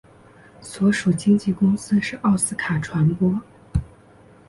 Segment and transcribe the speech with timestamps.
[0.61, 3.39] 所属经纪公司是奥斯卡传播。